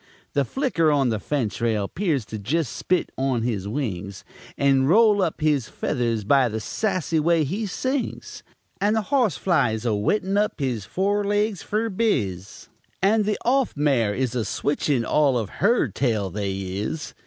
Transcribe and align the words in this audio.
The 0.33 0.43
flicker 0.45 0.91
on 0.91 1.09
the 1.09 1.19
fence 1.19 1.61
rail 1.61 1.87
'pears 1.87 2.25
to 2.25 2.39
jest 2.39 2.75
spit 2.75 3.11
on 3.19 3.43
his 3.43 3.67
wings 3.67 4.23
And 4.57 4.89
roll 4.89 5.21
up 5.21 5.41
his 5.41 5.69
feathers, 5.69 6.23
by 6.23 6.49
the 6.49 6.59
sassy 6.59 7.19
way 7.19 7.43
he 7.43 7.67
sings; 7.67 8.41
And 8.81 8.95
the 8.95 9.03
hoss 9.03 9.37
fly 9.37 9.73
is 9.73 9.85
a 9.85 9.91
whettin' 9.93 10.37
up 10.37 10.59
his 10.59 10.85
forelegs 10.85 11.61
fer 11.61 11.87
biz, 11.89 12.67
And 13.03 13.25
the 13.25 13.37
off 13.45 13.77
mare 13.77 14.15
is 14.15 14.33
a 14.33 14.43
switchin' 14.43 15.05
all 15.05 15.37
of 15.37 15.49
her 15.61 15.87
tale 15.87 16.31
they 16.31 16.51
is. 16.57 17.13